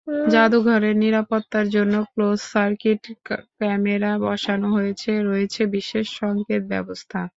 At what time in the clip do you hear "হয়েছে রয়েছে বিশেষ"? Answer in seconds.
4.75-6.05